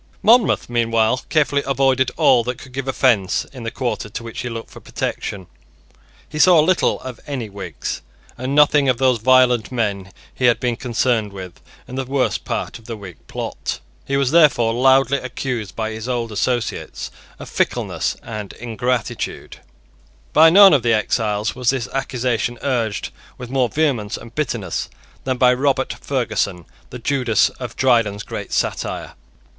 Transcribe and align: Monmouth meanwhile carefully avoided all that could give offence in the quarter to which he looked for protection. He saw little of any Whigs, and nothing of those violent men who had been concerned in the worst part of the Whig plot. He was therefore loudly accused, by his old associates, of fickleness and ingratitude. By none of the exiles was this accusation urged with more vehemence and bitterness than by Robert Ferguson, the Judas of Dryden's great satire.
Monmouth 0.23 0.67
meanwhile 0.67 1.21
carefully 1.29 1.61
avoided 1.67 2.09
all 2.17 2.43
that 2.43 2.57
could 2.57 2.71
give 2.73 2.87
offence 2.87 3.45
in 3.53 3.61
the 3.61 3.69
quarter 3.69 4.09
to 4.09 4.23
which 4.23 4.39
he 4.41 4.49
looked 4.49 4.71
for 4.71 4.79
protection. 4.79 5.45
He 6.27 6.39
saw 6.39 6.59
little 6.59 6.99
of 7.01 7.19
any 7.27 7.49
Whigs, 7.49 8.01
and 8.35 8.55
nothing 8.55 8.89
of 8.89 8.97
those 8.97 9.19
violent 9.19 9.71
men 9.71 10.11
who 10.37 10.45
had 10.45 10.59
been 10.59 10.75
concerned 10.75 11.33
in 11.87 11.93
the 11.93 12.05
worst 12.05 12.45
part 12.45 12.79
of 12.79 12.85
the 12.85 12.97
Whig 12.97 13.17
plot. 13.27 13.79
He 14.03 14.17
was 14.17 14.31
therefore 14.31 14.73
loudly 14.73 15.19
accused, 15.19 15.75
by 15.75 15.91
his 15.91 16.09
old 16.09 16.31
associates, 16.31 17.11
of 17.37 17.47
fickleness 17.47 18.15
and 18.23 18.53
ingratitude. 18.53 19.57
By 20.33 20.49
none 20.49 20.73
of 20.73 20.81
the 20.81 20.93
exiles 20.93 21.53
was 21.53 21.69
this 21.69 21.87
accusation 21.89 22.57
urged 22.63 23.11
with 23.37 23.51
more 23.51 23.69
vehemence 23.69 24.17
and 24.17 24.33
bitterness 24.33 24.89
than 25.25 25.37
by 25.37 25.53
Robert 25.53 25.93
Ferguson, 26.01 26.65
the 26.89 26.97
Judas 26.97 27.49
of 27.59 27.75
Dryden's 27.75 28.23
great 28.23 28.51
satire. 28.51 29.13